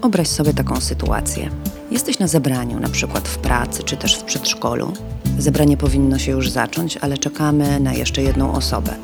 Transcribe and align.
Wyobraź 0.00 0.28
sobie 0.28 0.54
taką 0.54 0.80
sytuację. 0.80 1.50
Jesteś 1.90 2.18
na 2.18 2.26
zebraniu, 2.26 2.80
na 2.80 2.88
przykład 2.88 3.28
w 3.28 3.38
pracy 3.38 3.82
czy 3.82 3.96
też 3.96 4.16
w 4.16 4.22
przedszkolu. 4.22 4.92
Zebranie 5.38 5.76
powinno 5.76 6.18
się 6.18 6.32
już 6.32 6.50
zacząć, 6.50 6.96
ale 6.96 7.18
czekamy 7.18 7.80
na 7.80 7.92
jeszcze 7.92 8.22
jedną 8.22 8.52
osobę. 8.52 8.94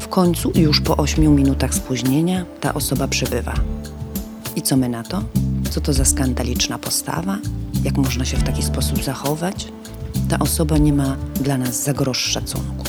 W 0.00 0.08
końcu, 0.08 0.52
już 0.54 0.80
po 0.80 0.96
8 0.96 1.34
minutach 1.34 1.74
spóźnienia, 1.74 2.44
ta 2.60 2.74
osoba 2.74 3.08
przybywa. 3.08 3.54
I 4.56 4.62
co 4.62 4.76
my 4.76 4.88
na 4.88 5.02
to? 5.02 5.22
Co 5.70 5.80
to 5.80 5.92
za 5.92 6.04
skandaliczna 6.04 6.78
postawa? 6.78 7.38
Jak 7.84 7.96
można 7.96 8.24
się 8.24 8.36
w 8.36 8.42
taki 8.42 8.62
sposób 8.62 9.04
zachować? 9.04 9.68
Ta 10.28 10.38
osoba 10.38 10.78
nie 10.78 10.92
ma 10.92 11.16
dla 11.40 11.58
nas 11.58 11.82
za 11.82 11.92
grosz 11.92 12.24
szacunku. 12.24 12.84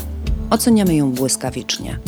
Oceniamy 0.49 0.95
ją 0.95 1.11
błyskawicznie. 1.11 1.99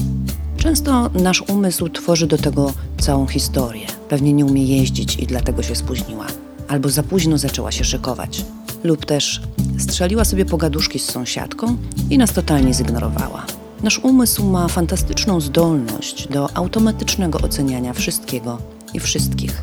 Często 0.57 1.09
nasz 1.09 1.41
umysł 1.41 1.89
tworzy 1.89 2.27
do 2.27 2.37
tego 2.37 2.73
całą 2.99 3.27
historię. 3.27 3.96
Pewnie 4.09 4.33
nie 4.33 4.45
umie 4.45 4.63
jeździć 4.65 5.15
i 5.15 5.27
dlatego 5.27 5.63
się 5.63 5.75
spóźniła. 5.75 6.25
Albo 6.67 6.89
za 6.89 7.03
późno 7.03 7.37
zaczęła 7.37 7.71
się 7.71 7.83
szykować. 7.83 8.45
Lub 8.83 9.05
też 9.05 9.41
strzeliła 9.79 10.25
sobie 10.25 10.45
pogaduszki 10.45 10.99
z 10.99 11.05
sąsiadką 11.05 11.77
i 12.09 12.17
nas 12.17 12.33
totalnie 12.33 12.73
zignorowała. 12.73 13.45
Nasz 13.83 13.99
umysł 13.99 14.45
ma 14.45 14.67
fantastyczną 14.67 15.41
zdolność 15.41 16.27
do 16.27 16.57
automatycznego 16.57 17.39
oceniania 17.39 17.93
wszystkiego 17.93 18.57
i 18.93 18.99
wszystkich. 18.99 19.61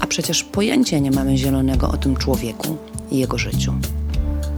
A 0.00 0.06
przecież 0.06 0.44
pojęcia 0.44 0.98
nie 0.98 1.10
mamy 1.10 1.36
zielonego 1.36 1.88
o 1.88 1.96
tym 1.96 2.16
człowieku 2.16 2.76
i 3.10 3.18
jego 3.18 3.38
życiu. 3.38 3.72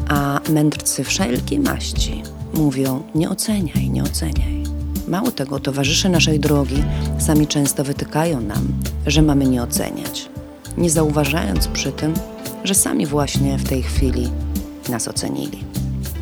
A 0.08 0.40
mędrcy 0.48 1.04
wszelkiej 1.04 1.58
maści 1.58 2.22
mówią: 2.54 3.02
nie 3.14 3.30
oceniaj, 3.30 3.90
nie 3.90 4.02
oceniaj. 4.02 4.64
Mało 5.08 5.30
tego, 5.30 5.60
towarzysze 5.60 6.08
naszej 6.08 6.40
drogi 6.40 6.84
sami 7.18 7.46
często 7.46 7.84
wytykają 7.84 8.40
nam, 8.40 8.68
że 9.06 9.22
mamy 9.22 9.46
nie 9.46 9.62
oceniać, 9.62 10.28
nie 10.76 10.90
zauważając 10.90 11.68
przy 11.68 11.92
tym, 11.92 12.14
że 12.64 12.74
sami 12.74 13.06
właśnie 13.06 13.58
w 13.58 13.68
tej 13.68 13.82
chwili 13.82 14.30
nas 14.88 15.08
ocenili. 15.08 15.64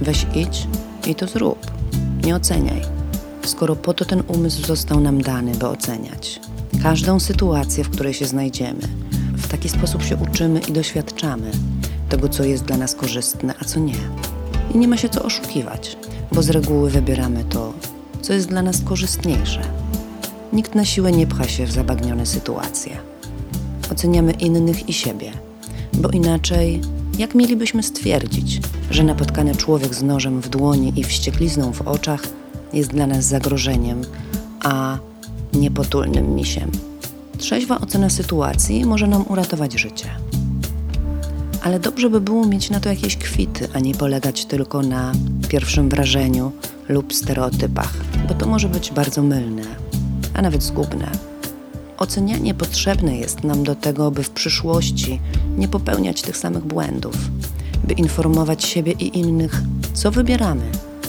Weź 0.01 0.27
idź 0.34 0.67
i 1.07 1.15
to 1.15 1.27
zrób. 1.27 1.59
Nie 2.25 2.37
oceniaj, 2.37 2.83
skoro 3.45 3.77
po 3.77 3.95
to 3.95 4.05
ten 4.05 4.23
umysł 4.29 4.67
został 4.67 5.01
nam 5.01 5.23
dany, 5.23 5.55
by 5.55 5.67
oceniać. 5.67 6.41
Każdą 6.83 7.20
sytuację, 7.20 7.85
w 7.85 7.91
której 7.91 8.14
się 8.14 8.27
znajdziemy, 8.27 8.89
w 9.37 9.48
taki 9.48 9.69
sposób 9.69 10.03
się 10.03 10.17
uczymy 10.17 10.61
i 10.69 10.73
doświadczamy 10.73 11.51
tego, 12.09 12.29
co 12.29 12.45
jest 12.45 12.64
dla 12.64 12.77
nas 12.77 12.95
korzystne, 12.95 13.55
a 13.61 13.64
co 13.64 13.81
nie. 13.81 13.95
I 14.75 14.79
nie 14.79 14.89
ma 14.89 14.97
się 14.97 15.09
co 15.09 15.23
oszukiwać, 15.23 15.97
bo 16.33 16.42
z 16.42 16.51
reguły 16.51 16.91
wybieramy 16.91 17.45
to, 17.45 17.73
co 18.33 18.37
jest 18.37 18.49
dla 18.49 18.63
nas 18.63 18.81
korzystniejsze. 18.85 19.61
Nikt 20.53 20.75
na 20.75 20.85
siłę 20.85 21.13
nie 21.13 21.27
pcha 21.27 21.49
się 21.49 21.67
w 21.67 21.73
zabagnione 21.73 22.27
sytuacje. 22.27 22.97
Oceniamy 23.91 24.33
innych 24.33 24.89
i 24.89 24.93
siebie, 24.93 25.33
bo 25.93 26.09
inaczej 26.09 26.81
jak 27.19 27.35
mielibyśmy 27.35 27.83
stwierdzić, 27.83 28.61
że 28.91 29.05
napotkany 29.05 29.57
człowiek 29.57 29.95
z 29.95 30.03
nożem 30.03 30.41
w 30.41 30.49
dłoni 30.49 30.93
i 30.97 31.05
wścieklizną 31.05 31.73
w 31.73 31.83
oczach 31.83 32.23
jest 32.73 32.91
dla 32.91 33.07
nas 33.07 33.25
zagrożeniem, 33.25 34.03
a 34.65 34.99
nie 35.53 35.71
potulnym 35.71 36.35
misiem? 36.35 36.71
Trzeźwa 37.39 37.81
ocena 37.81 38.11
sytuacji 38.11 38.85
może 38.85 39.07
nam 39.07 39.25
uratować 39.29 39.73
życie. 39.73 40.07
Ale 41.63 41.81
dobrze 41.81 42.11
by 42.11 42.21
było 42.21 42.47
mieć 42.47 42.71
na 42.71 42.81
to 42.81 42.89
jakieś 42.89 43.17
kwity, 43.17 43.69
a 43.73 43.81
nie 43.81 43.95
polegać 43.95 44.45
tylko 44.45 44.83
na 44.83 45.13
pierwszym 45.49 45.89
wrażeniu 45.89 46.53
lub 46.89 47.15
stereotypach, 47.15 47.95
bo 48.29 48.35
to 48.35 48.47
może 48.47 48.69
być 48.69 48.93
bardzo 48.93 49.23
mylne, 49.23 49.63
a 50.35 50.43
nawet 50.43 50.63
zgubne. 50.63 51.11
Ocenianie 51.99 52.55
potrzebne 52.55 53.17
jest 53.17 53.45
nam 53.45 53.65
do 53.65 53.75
tego, 53.75 54.11
by 54.11 54.23
w 54.23 54.31
przyszłości 54.31 55.21
nie 55.57 55.69
popełniać 55.69 56.23
tych 56.23 56.37
samych 56.37 56.65
błędów, 56.65 57.17
by 57.85 57.95
informować 57.95 58.65
siebie 58.65 58.92
i 58.92 59.19
innych, 59.19 59.63
co 59.95 60.11
wybieramy, 60.11 60.65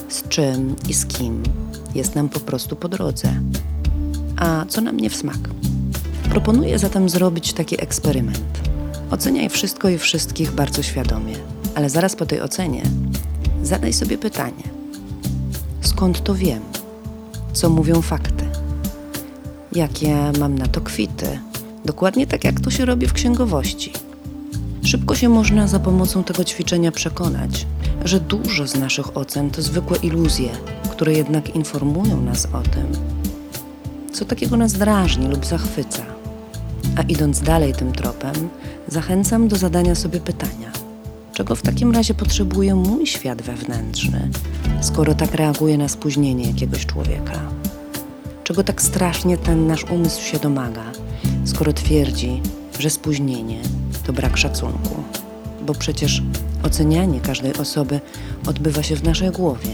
z 0.10 0.28
czym 0.28 0.76
i 0.90 0.94
z 0.94 1.06
kim 1.06 1.44
jest 1.96 2.16
nam 2.16 2.30
po 2.30 2.40
prostu 2.40 2.76
po 2.76 2.90
drodze, 2.90 3.34
a 4.38 4.66
co 4.68 4.82
nam 4.82 4.98
nie 4.98 5.10
w 5.10 5.16
smak. 5.16 5.40
Proponuję 6.30 6.80
zatem 6.80 7.10
zrobić 7.10 7.54
taki 7.54 7.84
eksperyment. 7.84 8.62
Oceniaj 9.12 9.50
wszystko 9.50 9.90
i 9.90 9.98
wszystkich 9.98 10.52
bardzo 10.52 10.84
świadomie, 10.84 11.36
ale 11.76 11.90
zaraz 11.90 12.16
po 12.16 12.26
tej 12.26 12.42
ocenie 12.42 12.84
zadaj 13.64 13.94
sobie 13.94 14.18
pytanie: 14.18 14.64
skąd 15.94 16.24
to 16.24 16.36
wiem? 16.36 16.62
Co 17.54 17.70
mówią 17.70 18.02
fakty? 18.02 18.46
Jakie 19.72 20.32
mam 20.40 20.58
na 20.58 20.68
to 20.68 20.82
kwity? 20.82 21.40
Dokładnie 21.86 22.28
tak, 22.28 22.44
jak 22.44 22.60
to 22.60 22.70
się 22.72 22.86
robi 22.86 23.08
w 23.08 23.14
księgowości. 23.14 23.94
Szybko 24.84 25.16
się 25.16 25.30
można 25.30 25.68
za 25.68 25.80
pomocą 25.80 26.24
tego 26.24 26.44
ćwiczenia 26.44 26.92
przekonać, 26.92 27.68
że 28.06 28.20
dużo 28.20 28.68
z 28.68 28.76
naszych 28.76 29.18
ocen 29.18 29.50
to 29.50 29.62
zwykłe 29.62 29.98
iluzje, 29.98 30.50
które 30.92 31.14
jednak 31.14 31.56
informują 31.56 32.22
nas 32.22 32.46
o 32.46 32.62
tym, 32.62 32.88
co 34.14 34.26
takiego 34.26 34.58
nas 34.58 34.74
drażni 34.74 35.28
lub 35.28 35.46
zachwyca. 35.46 36.06
A 36.98 37.02
idąc 37.02 37.42
dalej 37.42 37.74
tym 37.74 37.92
tropem, 37.92 38.50
zachęcam 38.88 39.48
do 39.48 39.56
zadania 39.56 39.96
sobie 39.96 40.20
pytania: 40.20 40.72
czego 41.34 41.56
w 41.56 41.62
takim 41.62 41.92
razie 41.92 42.14
potrzebuje 42.14 42.76
mój 42.76 43.08
świat 43.08 43.42
wewnętrzny, 43.42 44.30
skoro 44.82 45.16
tak 45.16 45.36
reaguje 45.36 45.78
na 45.78 45.88
spóźnienie 45.88 46.48
jakiegoś 46.48 46.86
człowieka? 46.86 47.40
Czego 48.44 48.64
tak 48.64 48.82
strasznie 48.82 49.38
ten 49.38 49.68
nasz 49.68 49.84
umysł 49.84 50.22
się 50.22 50.40
domaga, 50.40 50.84
skoro 51.46 51.74
twierdzi, 51.74 52.42
że 52.80 52.90
spóźnienie 52.90 53.60
to 54.06 54.14
brak 54.14 54.38
szacunku? 54.38 55.04
Bo 55.66 55.74
przecież 55.74 56.22
ocenianie 56.64 57.20
każdej 57.20 57.54
osoby 57.54 58.00
odbywa 58.48 58.84
się 58.84 58.96
w 58.96 59.04
naszej 59.04 59.32
głowie, 59.32 59.72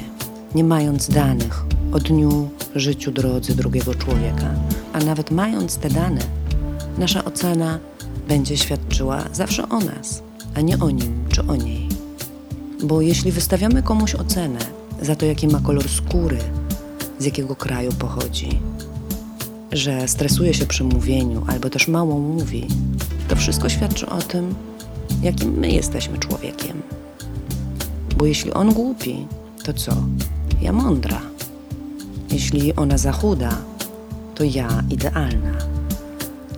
nie 0.56 0.64
mając 0.64 1.10
danych 1.10 1.66
o 1.92 2.00
dniu, 2.00 2.50
życiu, 2.76 3.12
drodze 3.12 3.56
drugiego 3.56 3.96
człowieka, 3.96 4.54
a 4.94 5.00
nawet 5.00 5.32
mając 5.32 5.78
te 5.78 5.90
dane, 5.90 6.22
nasza 6.98 7.26
ocena 7.26 7.80
będzie 8.28 8.58
świadczyła 8.58 9.24
zawsze 9.34 9.70
o 9.70 9.80
nas, 9.80 10.29
a 10.56 10.62
nie 10.62 10.80
o 10.80 10.90
nim 10.90 11.26
czy 11.30 11.44
o 11.44 11.56
niej. 11.56 11.90
Bo 12.84 13.02
jeśli 13.02 13.32
wystawiamy 13.32 13.84
komuś 13.84 14.16
ocenę 14.16 14.60
za 15.02 15.16
to, 15.16 15.26
jaki 15.26 15.48
ma 15.48 15.60
kolor 15.60 15.90
skóry, 15.90 16.38
z 17.20 17.26
jakiego 17.26 17.56
kraju 17.56 17.92
pochodzi, 18.00 18.60
że 19.72 20.08
stresuje 20.08 20.54
się 20.54 20.66
przy 20.66 20.84
mówieniu 20.84 21.44
albo 21.48 21.70
też 21.70 21.88
mało 21.88 22.20
mówi, 22.20 22.68
to 23.28 23.36
wszystko 23.36 23.70
świadczy 23.70 24.10
o 24.10 24.22
tym, 24.22 24.56
jakim 25.22 25.52
my 25.52 25.72
jesteśmy 25.72 26.18
człowiekiem. 26.18 26.82
Bo 28.18 28.26
jeśli 28.26 28.54
on 28.54 28.74
głupi, 28.74 29.28
to 29.64 29.74
co? 29.74 29.96
Ja 30.62 30.72
mądra. 30.72 31.22
Jeśli 32.32 32.76
ona 32.76 32.98
za 32.98 33.12
chuda, 33.12 33.58
to 34.36 34.44
ja 34.44 34.84
idealna. 34.90 35.54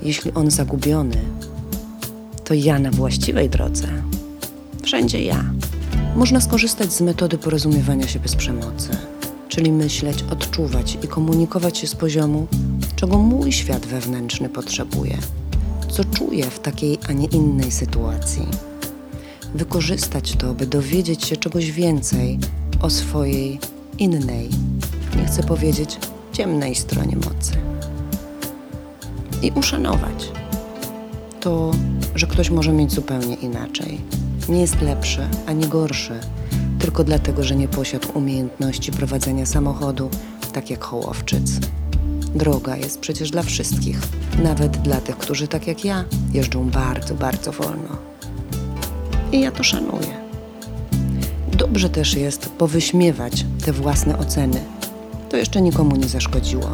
Jeśli 0.03 0.33
on 0.33 0.51
zagubiony, 0.51 1.17
to 2.51 2.55
ja 2.55 2.79
na 2.79 2.91
właściwej 2.91 3.49
drodze. 3.49 3.87
Wszędzie 4.83 5.23
ja. 5.23 5.43
Można 6.15 6.41
skorzystać 6.41 6.93
z 6.93 7.01
metody 7.01 7.37
porozumiewania 7.37 8.07
się 8.07 8.19
bez 8.19 8.35
przemocy, 8.35 8.89
czyli 9.49 9.71
myśleć, 9.71 10.23
odczuwać 10.31 10.97
i 11.03 11.07
komunikować 11.07 11.77
się 11.77 11.87
z 11.87 11.95
poziomu, 11.95 12.47
czego 12.95 13.17
mój 13.17 13.51
świat 13.51 13.85
wewnętrzny 13.85 14.49
potrzebuje, 14.49 15.17
co 15.89 16.03
czuję 16.03 16.43
w 16.43 16.59
takiej, 16.59 16.97
a 17.09 17.11
nie 17.11 17.25
innej 17.25 17.71
sytuacji. 17.71 18.47
Wykorzystać 19.55 20.31
to, 20.31 20.53
by 20.53 20.67
dowiedzieć 20.67 21.25
się 21.25 21.37
czegoś 21.37 21.71
więcej 21.71 22.39
o 22.81 22.89
swojej 22.89 23.59
innej, 23.97 24.49
nie 25.17 25.25
chcę 25.25 25.43
powiedzieć 25.43 25.97
ciemnej 26.33 26.75
stronie 26.75 27.15
mocy. 27.15 27.53
I 29.41 29.51
uszanować 29.51 30.40
to, 31.41 31.71
że 32.15 32.27
ktoś 32.27 32.49
może 32.49 32.73
mieć 32.73 32.91
zupełnie 32.91 33.35
inaczej. 33.35 34.01
Nie 34.49 34.61
jest 34.61 34.81
lepszy 34.81 35.27
ani 35.45 35.67
gorszy, 35.67 36.19
tylko 36.79 37.03
dlatego, 37.03 37.43
że 37.43 37.55
nie 37.55 37.67
posiadł 37.67 38.07
umiejętności 38.13 38.91
prowadzenia 38.91 39.45
samochodu, 39.45 40.09
tak 40.53 40.69
jak 40.69 40.83
Hołowczyc. 40.83 41.59
Droga 42.35 42.77
jest 42.77 42.99
przecież 42.99 43.31
dla 43.31 43.43
wszystkich, 43.43 43.99
nawet 44.43 44.77
dla 44.77 45.01
tych, 45.01 45.17
którzy 45.17 45.47
tak 45.47 45.67
jak 45.67 45.85
ja 45.85 46.05
jeżdżą 46.33 46.69
bardzo, 46.69 47.15
bardzo 47.15 47.51
wolno. 47.51 47.97
I 49.31 49.41
ja 49.41 49.51
to 49.51 49.63
szanuję. 49.63 50.21
Dobrze 51.57 51.89
też 51.89 52.13
jest 52.13 52.49
powyśmiewać 52.49 53.45
te 53.65 53.73
własne 53.73 54.17
oceny. 54.17 54.59
To 55.29 55.37
jeszcze 55.37 55.61
nikomu 55.61 55.95
nie 55.95 56.07
zaszkodziło. 56.07 56.69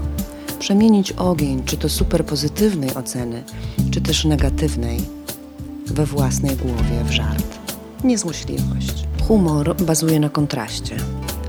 Przemienić 0.60 1.12
ogień, 1.12 1.64
czy 1.66 1.78
to 1.78 1.90
super 1.90 2.26
pozytywnej 2.26 2.94
oceny, 2.94 3.44
czy 3.98 4.02
też 4.02 4.26
negatywnej, 4.26 5.02
we 5.86 6.06
własnej 6.06 6.56
głowie 6.56 7.04
w 7.04 7.12
żart. 7.12 7.58
Niezłośliwość. 8.04 9.08
Humor 9.28 9.76
bazuje 9.76 10.20
na 10.20 10.30
kontraście, 10.30 10.96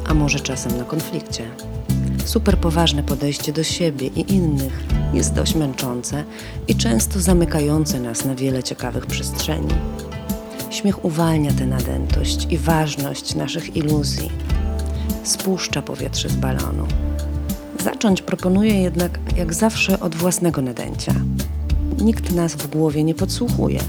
a 0.07 0.15
może 0.15 0.41
czasem 0.41 0.79
na 0.79 0.85
konflikcie. 0.85 1.45
Super 2.25 2.59
poważne 2.59 3.03
podejście 3.03 3.53
do 3.53 3.63
siebie 3.63 4.07
i 4.07 4.33
innych 4.33 4.85
jest 5.15 5.35
dość 5.35 5.55
męczące 5.55 6.25
i 6.69 6.75
często 6.75 7.21
zamykające 7.21 8.01
nas 8.01 8.25
na 8.25 8.35
wiele 8.35 8.63
ciekawych 8.63 9.07
przestrzeni. 9.07 9.75
Śmiech 10.71 11.05
uwalnia 11.05 11.53
tę 11.53 11.67
nadętość 11.67 12.47
i 12.51 12.59
ważność 12.59 13.35
naszych 13.35 13.77
iluzji. 13.77 14.31
Spuszcza 15.25 15.83
powietrze 15.83 16.29
z 16.29 16.37
balonu. 16.37 16.87
Zacząć 17.85 18.23
proponuję 18.23 18.83
jednak, 18.83 19.19
jak 19.37 19.55
zawsze, 19.55 20.01
od 20.01 20.15
własnego 20.15 20.63
nadęcia. 20.63 21.15
Nikt 22.01 22.33
nas 22.33 22.55
w 22.55 22.67
głowie 22.67 23.05
nie 23.05 23.15
podsłuchuje. 23.15 23.81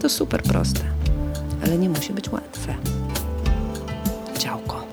To 0.00 0.08
super 0.08 0.42
proste, 0.42 0.80
ale 1.62 1.78
nie 1.78 1.88
musi 1.88 2.12
być 2.12 2.28
łatwe. 2.28 2.74
Działko. 4.38 4.83